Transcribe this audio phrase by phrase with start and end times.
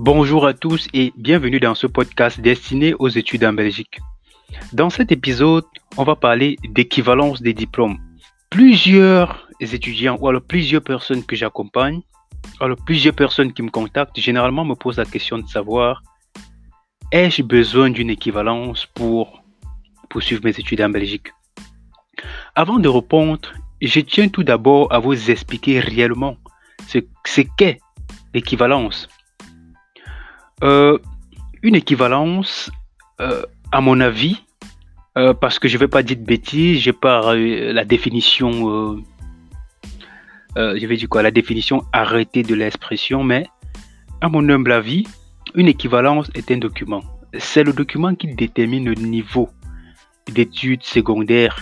[0.00, 3.98] Bonjour à tous et bienvenue dans ce podcast destiné aux études en Belgique.
[4.72, 5.64] Dans cet épisode,
[5.96, 7.98] on va parler d'équivalence des diplômes.
[8.48, 12.00] Plusieurs étudiants ou alors plusieurs personnes que j'accompagne,
[12.60, 16.00] alors plusieurs personnes qui me contactent, généralement me posent la question de savoir
[17.10, 19.42] ai-je besoin d'une équivalence pour
[20.08, 21.32] poursuivre mes études en Belgique?
[22.54, 23.52] Avant de répondre,
[23.82, 26.36] je tiens tout d'abord à vous expliquer réellement
[26.86, 27.80] ce qu'est
[28.32, 29.08] l'équivalence.
[30.62, 30.98] Euh,
[31.62, 32.70] une équivalence,
[33.20, 34.42] euh, à mon avis,
[35.16, 39.02] euh, parce que je ne vais pas dire de bêtises, j'ai pas la définition,
[40.56, 43.46] je vais dire la définition arrêtée de l'expression, mais
[44.20, 45.06] à mon humble avis,
[45.54, 47.02] une équivalence est un document.
[47.38, 49.48] C'est le document qui détermine le niveau
[50.30, 51.60] d'études secondaires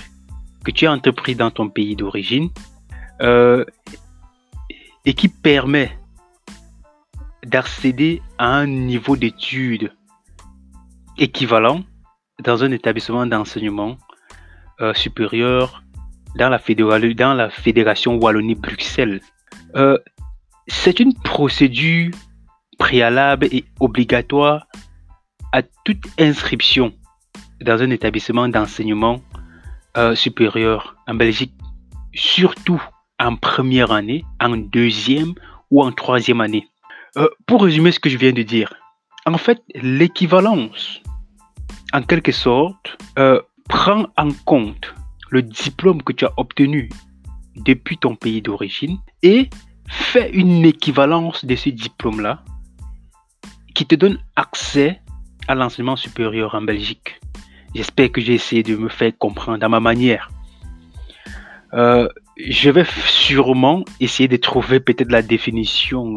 [0.64, 2.50] que tu as entrepris dans ton pays d'origine
[3.20, 5.96] et qui permet
[7.46, 9.92] d'accéder à un niveau d'études
[11.16, 11.80] équivalent
[12.42, 13.96] dans un établissement d'enseignement
[14.80, 15.82] euh, supérieur
[16.36, 16.60] dans la,
[17.14, 19.20] dans la Fédération Wallonie-Bruxelles.
[19.74, 19.98] Euh,
[20.66, 22.10] c'est une procédure
[22.78, 24.66] préalable et obligatoire
[25.52, 26.92] à toute inscription
[27.62, 29.20] dans un établissement d'enseignement
[29.96, 31.54] euh, supérieur en Belgique,
[32.12, 32.82] surtout
[33.18, 35.32] en première année, en deuxième
[35.70, 36.68] ou en troisième année.
[37.18, 38.74] Euh, pour résumer ce que je viens de dire,
[39.24, 41.00] en fait, l'équivalence,
[41.94, 44.94] en quelque sorte, euh, prend en compte
[45.30, 46.90] le diplôme que tu as obtenu
[47.56, 49.48] depuis ton pays d'origine et
[49.88, 52.42] fait une équivalence de ce diplôme-là
[53.74, 55.00] qui te donne accès
[55.48, 57.18] à l'enseignement supérieur en Belgique.
[57.74, 60.30] J'espère que j'ai essayé de me faire comprendre à ma manière.
[61.72, 66.16] Euh, je vais sûrement essayer de trouver peut-être la définition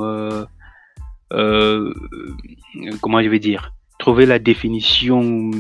[1.32, 5.52] comment je vais dire, trouver la définition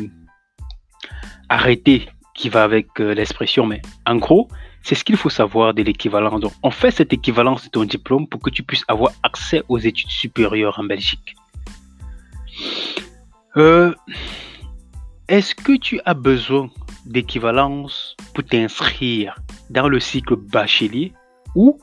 [1.49, 3.65] arrêtée qui va avec euh, l'expression.
[3.65, 4.47] Mais en gros,
[4.81, 6.39] c'est ce qu'il faut savoir de l'équivalence.
[6.39, 9.77] Donc, on fait cette équivalence de ton diplôme pour que tu puisses avoir accès aux
[9.77, 11.35] études supérieures en Belgique.
[13.57, 13.93] Euh,
[15.27, 16.69] est-ce que tu as besoin
[17.05, 19.35] d'équivalence pour t'inscrire
[19.69, 21.11] dans le cycle bachelier
[21.55, 21.77] ou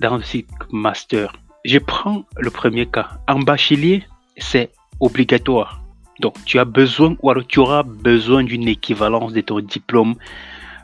[0.00, 1.32] dans le cycle master?
[1.64, 3.08] Je prends le premier cas.
[3.28, 4.04] En bachelier,
[4.36, 5.82] c'est obligatoire.
[6.20, 10.14] Donc, tu as besoin, ou alors tu auras besoin d'une équivalence de ton diplôme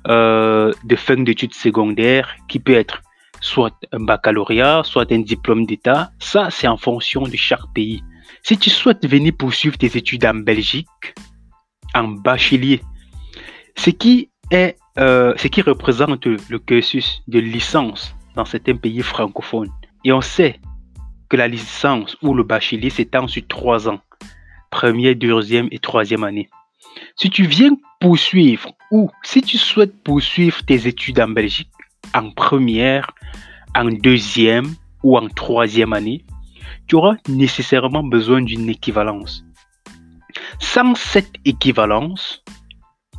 [0.09, 3.03] euh, de fin d'études secondaires qui peut être
[3.41, 6.11] soit un baccalauréat, soit un diplôme d'État.
[6.19, 8.03] Ça, c'est en fonction de chaque pays.
[8.43, 11.15] Si tu souhaites venir poursuivre tes études en Belgique,
[11.95, 12.81] en bachelier,
[13.77, 14.73] ce qui, euh,
[15.37, 19.71] ce qui représente le cursus de licence dans certains pays francophones.
[20.05, 20.61] Et on sait
[21.29, 24.01] que la licence ou le bachelier s'étend sur trois ans,
[24.71, 26.49] première, deuxième et troisième année.
[27.17, 31.71] Si tu viens poursuivre ou si tu souhaites poursuivre tes études en Belgique
[32.15, 33.11] en première,
[33.75, 36.25] en deuxième ou en troisième année,
[36.87, 39.45] tu auras nécessairement besoin d'une équivalence.
[40.59, 42.43] Sans cette équivalence,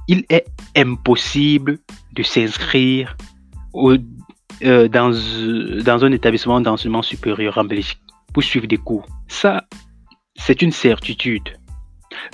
[0.08, 0.46] il est
[0.76, 1.80] impossible
[2.14, 3.16] de s'inscrire
[4.64, 5.12] euh, dans,
[5.84, 8.02] dans un établissement d'enseignement supérieur en Belgique
[8.34, 9.06] pour suivre des cours.
[9.28, 9.64] Ça,
[10.36, 11.50] c'est une certitude.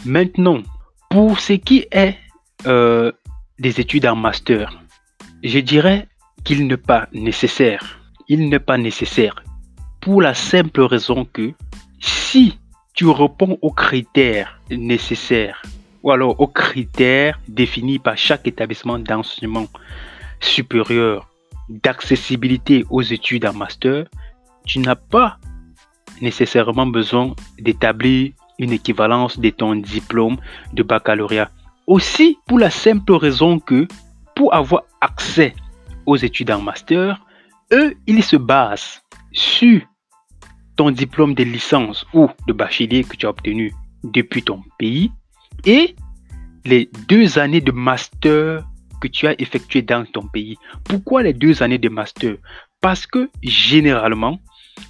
[0.05, 0.61] Maintenant,
[1.09, 2.15] pour ce qui est
[2.65, 3.11] euh,
[3.59, 4.81] des études en master,
[5.43, 6.07] je dirais
[6.43, 7.99] qu'il n'est pas nécessaire.
[8.27, 9.43] Il n'est pas nécessaire
[10.01, 11.53] pour la simple raison que
[11.99, 12.57] si
[12.93, 15.61] tu réponds aux critères nécessaires
[16.03, 19.67] ou alors aux critères définis par chaque établissement d'enseignement
[20.39, 21.27] supérieur
[21.69, 24.05] d'accessibilité aux études en master,
[24.65, 25.37] tu n'as pas
[26.21, 30.37] nécessairement besoin d'établir une équivalence de ton diplôme
[30.73, 31.51] de baccalauréat.
[31.87, 33.87] Aussi pour la simple raison que
[34.35, 35.53] pour avoir accès
[36.05, 37.19] aux études en master,
[37.73, 39.01] eux, ils se basent
[39.31, 39.81] sur
[40.75, 43.73] ton diplôme de licence ou de bachelier que tu as obtenu
[44.03, 45.11] depuis ton pays
[45.65, 45.95] et
[46.65, 48.65] les deux années de master
[49.05, 50.57] que tu as effectué dans ton pays.
[50.83, 52.35] Pourquoi les deux années de master?
[52.81, 54.39] Parce que généralement,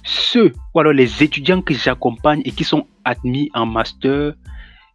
[0.04, 4.34] ceux ou alors les étudiants que j'accompagne et qui sont admis en master,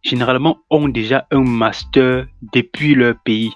[0.02, 3.52] généralement ont déjà un master depuis leur pays.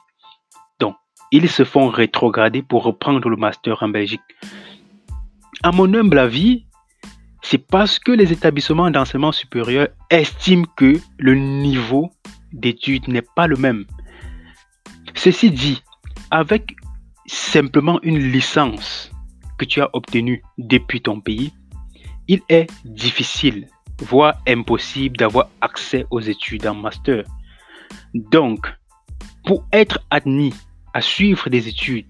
[0.78, 0.94] Donc,
[1.32, 4.20] ils se font rétrograder pour reprendre le master en Belgique.
[5.62, 6.66] À mon humble avis,
[7.42, 12.10] c'est parce que les établissements d'enseignement supérieur estiment que le niveau
[12.52, 13.84] d'études n'est pas le même.
[15.16, 15.82] Ceci dit,
[16.30, 16.76] avec
[17.26, 19.10] simplement une licence
[19.58, 21.52] que tu as obtenue depuis ton pays,
[22.28, 23.68] il est difficile
[24.02, 27.24] voire impossible d'avoir accès aux études en master.
[28.14, 28.66] Donc,
[29.44, 30.52] pour être admis
[30.92, 32.06] à suivre des études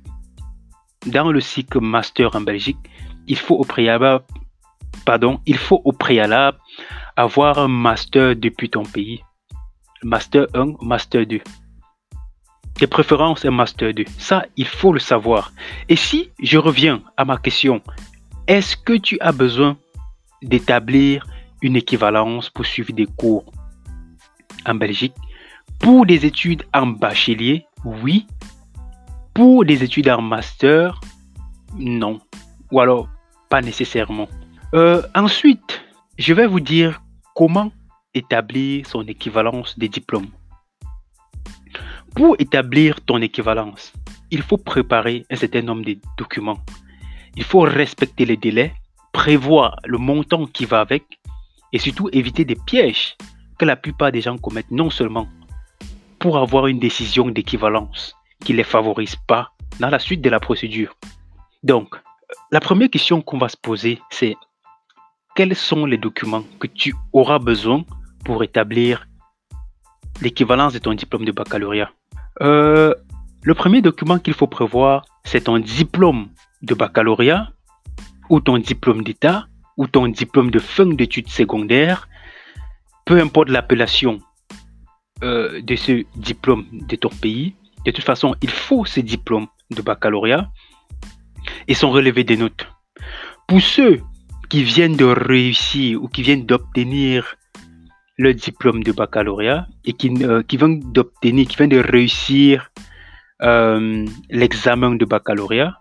[1.07, 2.79] dans le cycle master en Belgique,
[3.29, 4.25] il faut au préalable,
[7.17, 9.23] avoir un master depuis ton pays.
[10.03, 11.41] Master 1, master 2.
[12.79, 14.05] Tes préférences un master 2.
[14.19, 15.53] Ça, il faut le savoir.
[15.89, 17.81] Et si je reviens à ma question,
[18.47, 19.79] est-ce que tu as besoin
[20.43, 21.27] d'établir
[21.63, 23.51] une équivalence pour suivre des cours
[24.67, 25.15] en Belgique?
[25.79, 28.27] Pour des études en bachelier Oui.
[29.33, 31.01] Pour des études en master
[31.79, 32.21] Non.
[32.71, 33.09] Ou alors
[33.49, 34.29] pas nécessairement.
[34.75, 35.83] Euh, ensuite,
[36.19, 37.01] je vais vous dire
[37.35, 37.73] comment
[38.13, 40.29] établir son équivalence des diplômes.
[42.17, 43.93] Pour établir ton équivalence,
[44.31, 46.65] il faut préparer un certain nombre de documents.
[47.37, 48.73] Il faut respecter les délais,
[49.13, 51.05] prévoir le montant qui va avec
[51.75, 53.19] et surtout éviter des pièges
[53.59, 55.29] que la plupart des gens commettent non seulement
[56.19, 60.41] pour avoir une décision d'équivalence qui ne les favorise pas dans la suite de la
[60.41, 60.97] procédure.
[61.65, 61.97] Donc,
[62.51, 64.37] la première question qu'on va se poser, c'est
[65.35, 67.85] quels sont les documents que tu auras besoin
[68.25, 69.07] pour établir
[70.23, 71.91] l'équivalence de ton diplôme de baccalauréat?
[72.43, 72.95] Euh,
[73.43, 76.29] le premier document qu'il faut prévoir, c'est ton diplôme
[76.63, 77.49] de baccalauréat
[78.29, 79.47] ou ton diplôme d'État
[79.77, 82.09] ou ton diplôme de fin d'études secondaires,
[83.05, 84.19] peu importe l'appellation
[85.23, 87.55] euh, de ce diplôme de ton pays.
[87.85, 90.51] De toute façon, il faut ce diplôme de baccalauréat
[91.69, 92.67] et son relevé des notes.
[93.47, 94.01] Pour ceux
[94.49, 97.37] qui viennent de réussir ou qui viennent d'obtenir
[98.17, 102.71] le diplôme de baccalauréat et qui, euh, qui vient d'obtenir, qui vient de réussir
[103.43, 105.77] euh, l'examen de baccalauréat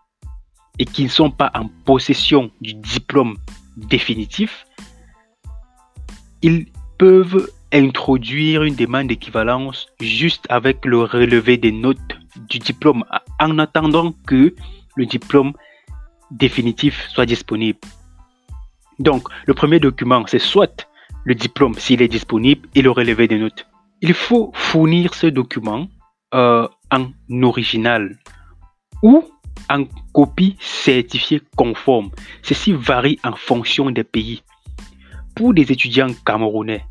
[0.78, 3.38] et qui ne sont pas en possession du diplôme
[3.78, 4.66] définitif,
[6.42, 6.66] ils
[6.98, 12.18] peuvent introduire une demande d'équivalence juste avec le relevé des notes
[12.50, 13.04] du diplôme
[13.40, 14.54] en attendant que
[14.96, 15.54] le diplôme
[16.32, 17.80] définitif soit disponible.
[19.00, 20.88] Donc, le premier document, c'est soit
[21.26, 23.68] le diplôme s'il est disponible et le relevé des notes.
[24.02, 25.88] Il faut fournir ce document
[26.34, 27.12] euh, en
[27.44, 28.18] original
[29.02, 29.24] ou
[29.70, 32.12] en copie certifiée conforme.
[32.44, 34.44] Ceci varie en fonction des pays.
[35.36, 36.86] Pour des étudiants camerounais,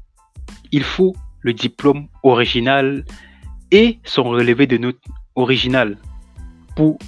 [0.73, 3.05] il faut le diplôme original
[3.71, 5.03] et son relevé de notes
[5.37, 5.97] original.
[6.77, 6.99] Pour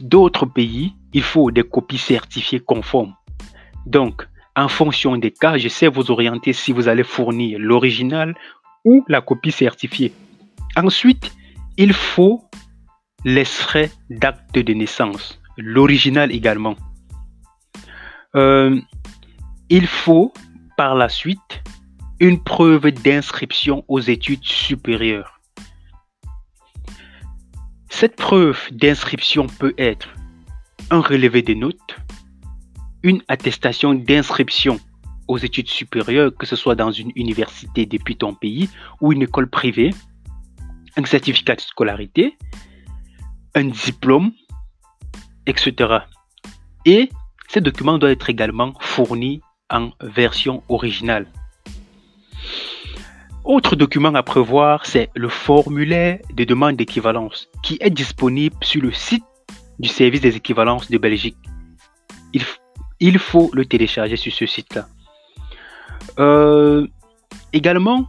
[0.00, 3.14] d'autres pays, il faut des copies certifiées conformes.
[3.86, 4.26] Donc,
[4.56, 8.34] en fonction des cas, je sais vous orienter si vous allez fournir l'original
[8.84, 10.12] ou la copie certifiée.
[10.76, 11.32] Ensuite,
[11.76, 12.44] il faut
[13.24, 16.76] l'extrait d'acte de naissance, l'original également.
[18.34, 18.80] Euh,
[19.68, 20.32] il faut
[20.76, 21.62] par la suite
[22.20, 25.40] une preuve d'inscription aux études supérieures.
[27.88, 30.08] Cette preuve d'inscription peut être
[30.90, 31.96] un relevé des notes,
[33.02, 34.78] une attestation d'inscription
[35.28, 38.68] aux études supérieures, que ce soit dans une université depuis ton pays
[39.00, 39.90] ou une école privée,
[40.96, 42.36] un certificat de scolarité,
[43.54, 44.32] un diplôme,
[45.46, 45.98] etc.
[46.84, 47.10] Et
[47.48, 51.26] ces documents doivent être également fournis en version originale.
[53.44, 58.92] Autre document à prévoir, c'est le formulaire de demande d'équivalence qui est disponible sur le
[58.92, 59.24] site
[59.78, 61.36] du service des équivalences de Belgique.
[63.02, 64.86] Il faut le télécharger sur ce site-là.
[66.20, 66.86] Euh,
[67.52, 68.06] également,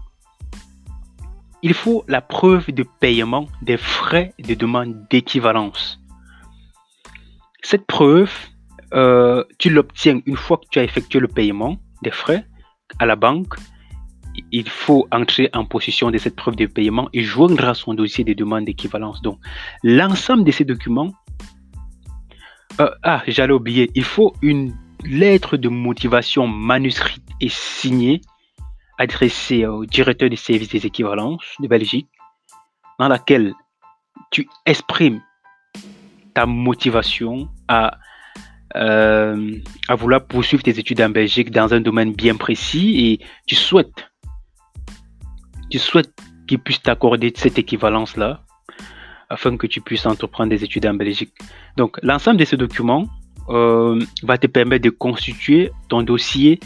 [1.64, 6.00] il faut la preuve de paiement des frais de demande d'équivalence.
[7.64, 8.32] Cette preuve,
[8.94, 12.46] euh, tu l'obtiens une fois que tu as effectué le paiement des frais
[13.00, 13.56] à la banque.
[14.52, 18.24] Il faut entrer en possession de cette preuve de paiement et joindre à son dossier
[18.24, 19.24] de demande d'équivalence.
[19.24, 19.40] Donc,
[19.84, 21.12] l'ensemble de ces documents.
[22.80, 23.90] Euh, ah, j'allais oublier.
[23.96, 24.74] Il faut une
[25.06, 28.22] lettre de motivation manuscrite et signée
[28.98, 32.08] adressée au directeur du service des équivalences de Belgique,
[33.00, 33.54] dans laquelle
[34.32, 35.22] tu exprimes
[36.34, 37.98] ta motivation à,
[38.76, 39.52] euh,
[39.88, 44.12] à vouloir poursuivre tes études en Belgique dans un domaine bien précis et tu souhaites,
[45.70, 46.14] tu souhaites
[46.48, 48.44] qu'il puisse t'accorder cette équivalence-là
[49.30, 51.34] afin que tu puisses entreprendre des études en Belgique.
[51.78, 53.08] Donc, l'ensemble de ces documents
[53.48, 56.60] va te permettre de constituer ton dossier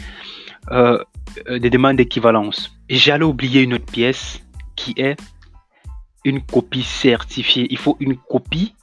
[0.70, 2.76] euh, de demande d'équivalence.
[2.88, 4.42] J'allais oublier une autre pièce
[4.76, 5.16] qui est
[6.24, 7.66] une copie certifiée.
[7.70, 8.74] Il faut une copie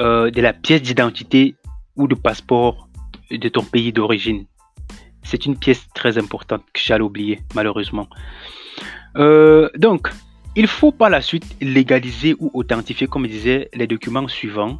[0.00, 1.56] euh, de la pièce d'identité
[1.96, 2.88] ou de passeport
[3.30, 4.46] de ton pays d'origine.
[5.22, 8.06] c'est une pièce très importante que j'allais oublier, malheureusement.
[9.16, 10.08] Euh, donc,
[10.54, 14.78] il faut par la suite légaliser ou authentifier, comme je disais, les documents suivants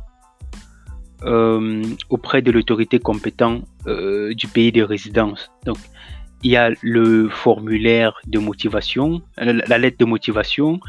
[1.25, 5.51] euh, auprès de l'autorité compétente euh, du pays de résidence.
[5.65, 5.79] Donc,
[6.43, 10.81] il y a le formulaire de motivation, la lettre de motivation,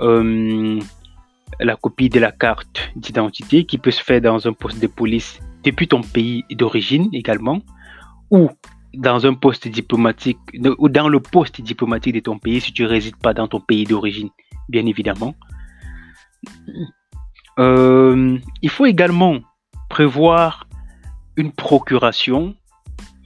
[0.00, 5.40] la copie de la carte d'identité qui peut se faire dans un poste de police
[5.64, 7.60] depuis ton pays d'origine également,
[8.30, 8.50] ou
[8.94, 10.38] dans un poste diplomatique,
[10.78, 13.60] ou dans le poste diplomatique de ton pays si tu ne résides pas dans ton
[13.60, 14.30] pays d'origine,
[14.68, 15.34] bien évidemment.
[17.58, 19.40] Euh, il faut également
[19.90, 20.66] prévoir
[21.36, 22.54] une procuration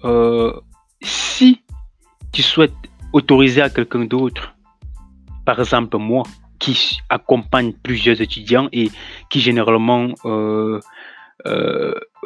[0.05, 0.53] euh,
[1.01, 1.63] si
[2.33, 2.75] tu souhaites
[3.13, 4.57] autoriser à quelqu'un d'autre,
[5.45, 6.25] par exemple moi,
[6.59, 8.91] qui accompagne plusieurs étudiants et
[9.31, 10.81] qui généralement euh,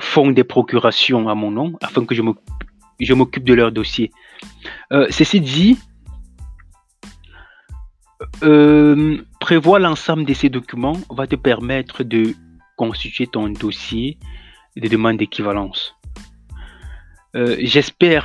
[0.01, 4.13] font des procurations à mon nom afin que je m'occupe de leur dossier.
[4.93, 5.79] Euh, ceci dit,
[8.43, 12.35] euh, prévoir l'ensemble de ces documents va te permettre de
[12.85, 14.19] constituer ton dossier
[14.77, 15.95] de demande d'équivalence.
[17.37, 18.25] Euh, j'espère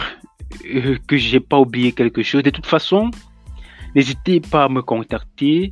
[1.07, 2.43] que je n'ai pas oublié quelque chose.
[2.43, 3.11] De toute façon,
[3.95, 5.71] n'hésitez pas à me contacter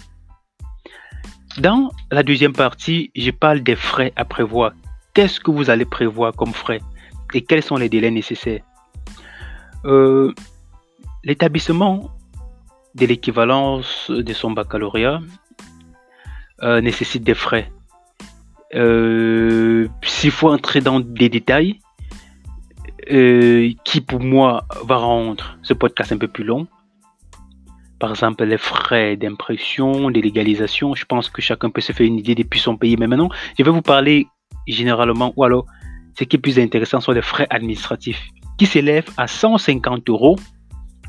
[1.60, 4.72] Dans la deuxième partie, je parle des frais à prévoir.
[5.12, 6.80] Qu'est-ce que vous allez prévoir comme frais
[7.34, 8.62] et quels sont les délais nécessaires
[9.84, 10.32] euh,
[11.24, 12.10] L'établissement
[12.94, 15.20] de l'équivalence de son baccalauréat
[16.62, 17.72] euh, nécessite des frais.
[18.76, 21.80] Euh, s'il faut entrer dans des détails,
[23.84, 26.68] qui pour moi va rendre ce podcast un peu plus long.
[27.98, 30.94] Par exemple, les frais d'impression, de légalisation.
[30.94, 32.96] Je pense que chacun peut se faire une idée depuis son pays.
[32.96, 33.28] Mais maintenant,
[33.58, 34.26] je vais vous parler
[34.66, 35.66] généralement, ou alors,
[36.18, 38.22] ce qui est plus intéressant sont les frais administratifs
[38.58, 40.36] qui s'élèvent à 150 euros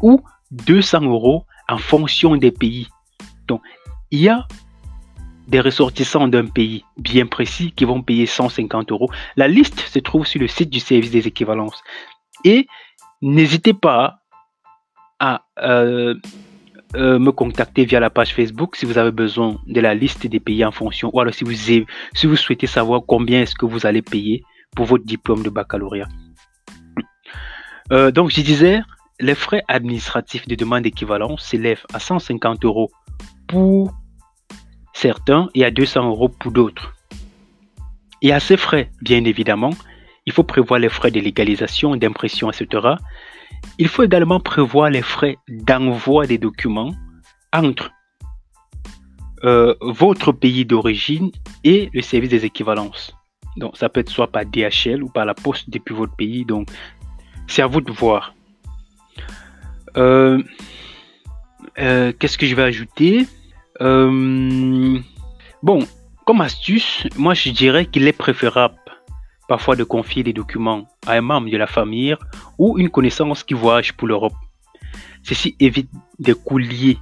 [0.02, 2.88] ou 200 euros en fonction des pays.
[3.48, 3.62] Donc,
[4.12, 4.48] il y a
[5.48, 9.10] des ressortissants d'un pays bien précis qui vont payer 150 euros.
[9.36, 11.82] La liste se trouve sur le site du service des équivalences.
[12.46, 12.68] Et
[13.22, 14.20] n'hésitez pas
[15.20, 16.16] à euh,
[16.96, 20.40] euh, me contacter via la page Facebook si vous avez besoin de la liste des
[20.40, 21.86] pays en fonction, ou alors si vous, si
[22.24, 24.44] vous souhaitez savoir combien est-ce que vous allez payer
[24.76, 26.08] pour votre diplôme de baccalauréat.
[27.92, 28.82] Euh, donc, je disais,
[29.20, 32.92] les frais administratifs de demande d'équivalence s'élèvent à 150 euros
[33.48, 33.94] pour
[34.94, 36.94] certains et à 200 euros pour d'autres.
[38.22, 39.72] Et à ces frais, bien évidemment,
[40.26, 42.96] il faut prévoir les frais de légalisation, d'impression, etc.
[43.78, 46.94] Il faut également prévoir les frais d'envoi des documents
[47.54, 47.92] entre
[49.44, 51.32] euh, votre pays d'origine
[51.64, 53.16] et le service des équivalences.
[53.58, 56.46] Donc, ça peut être soit par DHL ou par la poste depuis votre pays.
[56.46, 56.70] Donc,
[57.48, 58.36] c'est à vous de voir.
[59.98, 60.44] Euh,
[61.80, 63.28] euh, qu'est-ce que je vais ajouter?
[63.80, 65.80] Bon,
[66.26, 68.76] comme astuce, moi je dirais qu'il est préférable
[69.50, 72.16] parfois de confier des documents à un membre de la famille
[72.60, 74.38] ou une connaissance qui voyage pour l'Europe.
[75.24, 75.90] Ceci évite
[76.20, 77.00] des coûts liés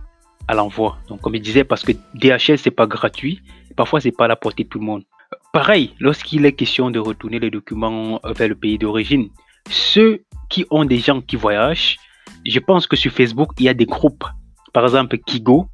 [0.47, 0.97] à l'envoi.
[1.09, 3.41] Donc, comme je disais, parce que DHL, c'est pas gratuit,
[3.75, 5.03] parfois, c'est pas à la portée de tout le monde.
[5.51, 9.27] Pareil, lorsqu'il est question de retourner les documents vers le pays d'origine,
[9.69, 11.97] ceux qui ont des gens qui voyagent,
[12.45, 14.23] je pense que sur Facebook, il y a des groupes.
[14.71, 15.67] Par exemple, Kigo,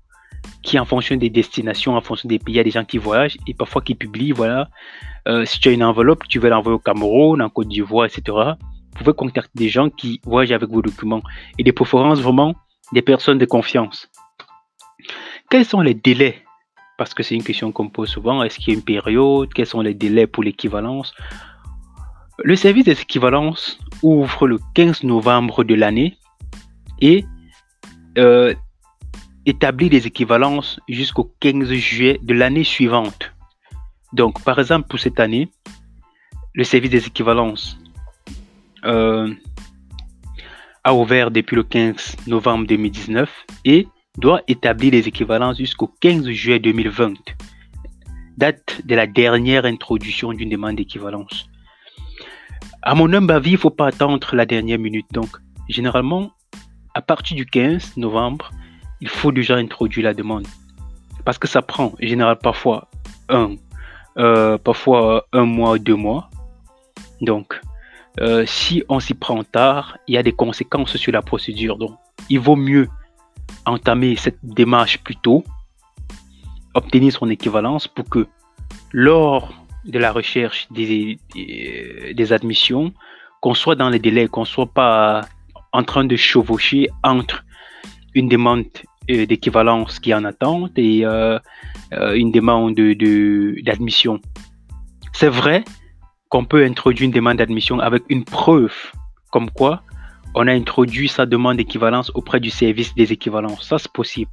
[0.62, 2.98] qui en fonction des destinations, en fonction des pays, il y a des gens qui
[2.98, 4.70] voyagent et parfois qui publient, voilà,
[5.28, 8.22] euh, si tu as une enveloppe, tu veux l'envoyer au Cameroun, en Côte d'Ivoire, etc.
[8.28, 11.22] Vous pouvez contacter des gens qui voyagent avec vos documents
[11.58, 12.56] et des préférences vraiment
[12.94, 14.10] des personnes de confiance.
[15.50, 16.44] Quels sont les délais?
[16.98, 18.44] Parce que c'est une question qu'on pose souvent.
[18.44, 19.54] Est-ce qu'il y a une période?
[19.54, 21.14] Quels sont les délais pour l'équivalence?
[22.44, 26.18] Le service des équivalences ouvre le 15 novembre de l'année
[27.00, 27.26] et
[28.18, 28.54] euh,
[29.46, 33.32] établir des équivalences jusqu'au 15 juillet de l'année suivante.
[34.14, 35.50] Donc, par exemple, pour cette année,
[36.54, 37.78] le service des équivalences
[38.86, 39.34] euh,
[40.84, 43.30] a ouvert depuis le 15 novembre 2019
[43.66, 47.14] et doit établir les équivalences jusqu'au 15 juillet 2020,
[48.38, 51.50] date de la dernière introduction d'une demande d'équivalence.
[52.82, 55.08] À mon humble avis, il ne faut pas attendre la dernière minute.
[55.12, 55.30] Donc,
[55.70, 56.32] généralement,
[56.94, 58.52] à partir du 15 novembre,
[59.04, 60.48] il faut déjà introduire la demande.
[61.26, 62.88] Parce que ça prend, en général, parfois
[63.28, 63.56] un,
[64.18, 66.30] euh, parfois un mois, deux mois.
[67.20, 67.60] Donc,
[68.22, 71.78] euh, si on s'y prend tard, il y a des conséquences sur la procédure.
[71.78, 71.94] Donc,
[72.30, 72.88] il vaut mieux
[73.66, 75.44] entamer cette démarche plus tôt,
[76.74, 78.26] obtenir son équivalence pour que
[78.94, 82.94] lors de la recherche des, des, admissions,
[83.42, 85.28] qu'on soit dans les délais, qu'on soit pas
[85.74, 87.44] en train de chevaucher entre
[88.16, 88.66] une demande
[89.08, 91.40] d'équivalence qui en attente et euh,
[91.94, 94.16] euh, une demande d'admission.
[94.16, 94.22] De,
[95.14, 95.64] C'est vrai
[96.30, 98.74] qu'on peut introduire une demande d'admission avec une preuve
[99.32, 99.84] comme quoi
[100.36, 103.68] on a introduit sa demande d'équivalence auprès du service des équivalences.
[103.68, 104.32] Ça, c'est possible.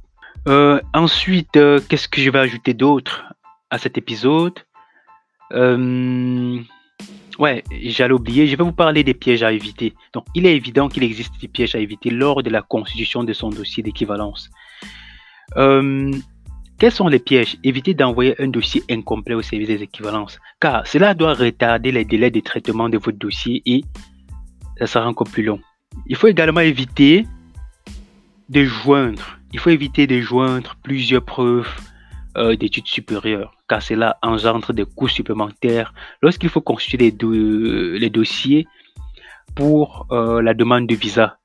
[0.93, 3.23] ensuite, qu'est-ce que je vais ajouter d'autre
[3.69, 4.57] à cet épisode?
[7.41, 9.95] Ouais, j'allais oublier, je vais vous parler des pièges à éviter.
[10.13, 13.33] Donc, il est évident qu'il existe des pièges à éviter lors de la constitution de
[13.33, 14.51] son dossier d'équivalence.
[15.57, 16.11] Euh,
[16.77, 17.57] quels sont les pièges?
[17.63, 22.29] Évitez d'envoyer un dossier incomplet au service des équivalences, car cela doit retarder les délais
[22.29, 23.83] de traitement de votre dossier et
[24.77, 25.59] ça sera encore plus long.
[26.05, 27.25] Il faut également éviter
[28.49, 31.73] de joindre, il faut éviter de joindre plusieurs preuves
[32.37, 38.67] euh, d'études supérieures, car cela engendre des coûts supplémentaires lorsqu'il faut constituer les, dossiers
[39.55, 41.37] pour euh, la demande de visa.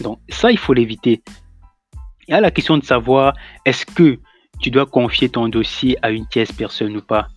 [0.00, 1.22] Donc ça, il faut l'éviter.
[2.28, 3.34] Il y a la question de savoir
[3.64, 4.18] est-ce que
[4.60, 7.28] tu dois confier ton dossier à une tierce personne ou pas?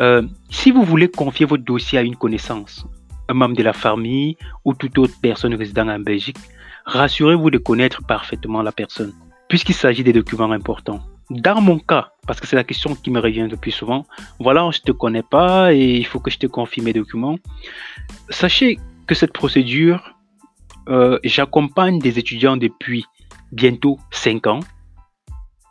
[0.00, 2.86] Euh, si vous voulez confier votre dossier à une connaissance,
[3.28, 6.38] un membre de la famille ou toute autre personne résidant en Belgique,
[6.86, 9.12] rassurez-vous de connaître parfaitement la personne,
[9.48, 11.02] puisqu'il s'agit des documents importants.
[11.30, 14.04] Dans mon cas, parce que c'est la question qui me revient le plus souvent,
[14.40, 17.36] voilà, je ne te connais pas et il faut que je te confie mes documents.
[18.30, 20.14] Sachez que cette procédure,
[20.88, 23.04] euh, j'accompagne des étudiants depuis
[23.52, 24.60] bientôt 5 ans.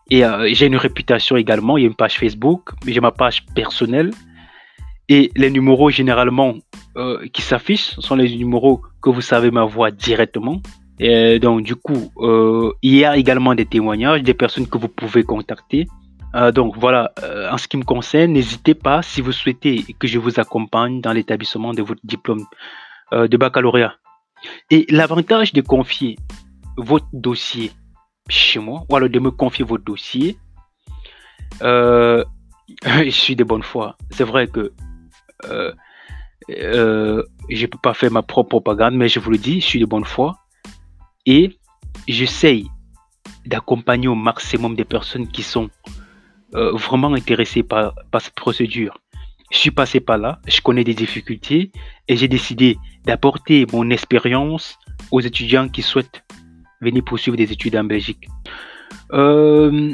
[0.09, 1.77] Et euh, j'ai une réputation également.
[1.77, 4.11] Il y a une page Facebook, j'ai ma page personnelle.
[5.09, 6.55] Et les numéros généralement
[6.95, 10.61] euh, qui s'affichent sont les numéros que vous savez m'avoir directement.
[10.99, 14.89] Et donc, du coup, euh, il y a également des témoignages des personnes que vous
[14.89, 15.87] pouvez contacter.
[16.35, 20.07] Euh, donc, voilà, euh, en ce qui me concerne, n'hésitez pas si vous souhaitez que
[20.07, 22.45] je vous accompagne dans l'établissement de votre diplôme
[23.11, 23.95] de baccalauréat.
[24.69, 26.17] Et l'avantage de confier
[26.77, 27.71] votre dossier
[28.29, 30.37] chez moi, ou alors de me confier votre dossier,
[31.61, 32.23] je
[33.09, 33.97] suis de bonne foi.
[34.11, 34.71] C'est vrai que
[35.47, 35.73] je
[36.49, 39.87] ne peux pas faire ma propre propagande, mais je vous le dis, je suis de
[39.87, 40.35] bonne foi.
[41.29, 41.59] Et
[42.07, 42.71] j'essaye
[43.45, 45.69] d'accompagner au maximum des personnes qui sont
[46.55, 48.99] euh, vraiment intéressées par, cette procédure.
[49.51, 51.71] Je suis passé par là, je connais des difficultés
[52.07, 54.79] et j'ai décidé d'apporter mon expérience
[55.11, 56.23] aux étudiants qui souhaitent
[56.81, 58.27] venir poursuivre des études en Belgique.
[59.13, 59.93] Euh,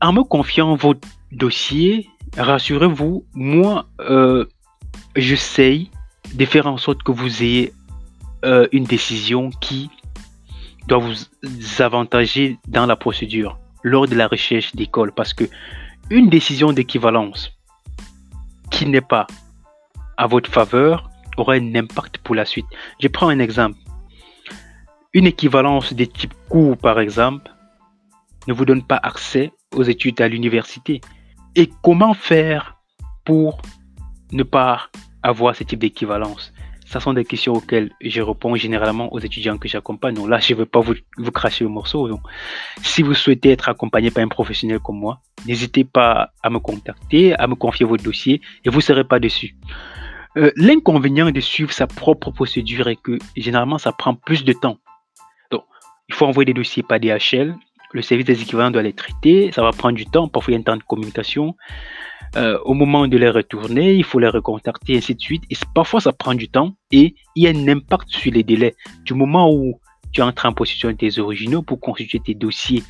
[0.00, 4.46] en me confiant votre dossier, rassurez-vous, moi, euh,
[5.14, 5.90] j'essaye
[6.32, 7.74] de faire en sorte que vous ayez
[8.72, 9.90] une décision qui
[10.90, 15.44] doit vous avantager dans la procédure lors de la recherche d'école parce que
[16.10, 17.52] une décision d'équivalence
[18.72, 19.28] qui n'est pas
[20.16, 22.66] à votre faveur aura un impact pour la suite.
[23.00, 23.78] Je prends un exemple.
[25.12, 27.48] Une équivalence de type cours, par exemple,
[28.48, 31.00] ne vous donne pas accès aux études à l'université.
[31.54, 32.76] Et comment faire
[33.24, 33.62] pour
[34.32, 34.88] ne pas
[35.22, 36.52] avoir ce type d'équivalence?
[36.90, 40.14] Ce sont des questions auxquelles je réponds généralement aux étudiants que j'accompagne.
[40.14, 40.94] Donc là, je ne veux pas vous,
[41.32, 42.08] cracher le morceau.
[42.82, 47.36] Si vous souhaitez être accompagné par un professionnel comme moi, n'hésitez pas à me contacter,
[47.36, 49.54] à me confier votre dossier et vous ne serez pas dessus.
[50.36, 54.78] Euh, l'inconvénient de suivre sa propre procédure est que généralement, ça prend plus de temps.
[55.52, 55.62] Donc,
[56.08, 57.54] il faut envoyer des dossiers par DHL.
[57.92, 59.50] Le service des équivalents doit les traiter.
[59.52, 60.28] Ça va prendre du temps.
[60.28, 61.56] Parfois, il y a un temps de communication.
[62.36, 65.42] Euh, au moment de les retourner, il faut les recontacter, ainsi de suite.
[65.50, 68.76] Et parfois, ça prend du temps et il y a un impact sur les délais.
[69.04, 69.80] Du moment où
[70.12, 72.82] tu entres en possession de tes originaux pour constituer tes dossiers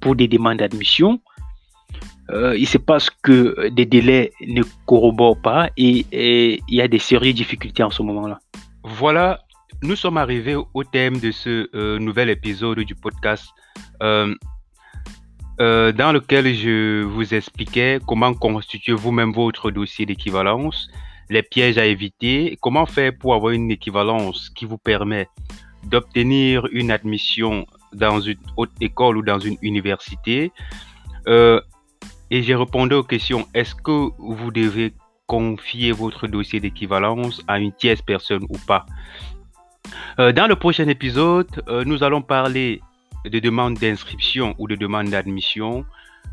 [0.00, 1.20] pour des demandes d'admission,
[2.30, 6.06] euh, il se passe que des délais ne corroborent pas et,
[6.68, 8.38] il y a des sérieuses difficultés en ce moment-là.
[8.84, 9.43] Voilà,
[9.82, 13.46] nous sommes arrivés au thème de ce euh, nouvel épisode du podcast.
[14.02, 20.88] Euh, dans lequel je vous expliquais comment constituer vous-même votre dossier d'équivalence,
[21.30, 25.28] les pièges à éviter, comment faire pour avoir une équivalence qui vous permet
[25.84, 30.52] d'obtenir une admission dans une haute école ou dans une université.
[31.28, 31.60] Euh,
[32.30, 34.92] et j'ai répondu aux questions, est-ce que vous devez
[35.26, 38.86] confier votre dossier d'équivalence à une tierce personne ou pas?
[40.18, 42.80] Euh, Dans le prochain épisode, nous allons parler
[43.24, 45.84] de demande d'inscription ou de demande d'admission,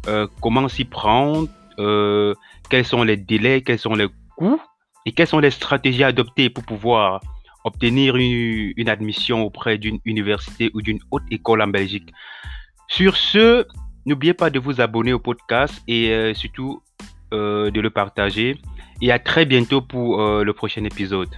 [0.07, 1.47] euh, comment s'y prendre,
[1.79, 2.33] euh,
[2.69, 4.61] quels sont les délais, quels sont les coûts
[5.05, 7.21] et quelles sont les stratégies adoptées pour pouvoir
[7.63, 12.11] obtenir une, admission auprès d'une université ou d'une haute école en Belgique.
[12.87, 13.65] Sur ce,
[14.05, 16.81] n'oubliez pas de vous abonner au podcast et euh, surtout
[17.33, 18.57] euh, de le partager.
[19.01, 21.29] Et à très bientôt pour euh, le prochain épisode.